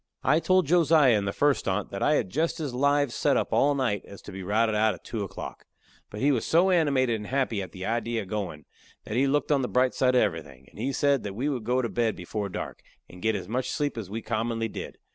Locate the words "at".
4.95-5.03, 7.61-7.71